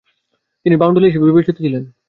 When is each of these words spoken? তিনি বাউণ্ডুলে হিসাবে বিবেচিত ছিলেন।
তিনি 0.65 0.75
বাউণ্ডুলে 0.77 1.07
হিসাবে 1.07 1.27
বিবেচিত 1.29 1.55
ছিলেন। 1.57 1.83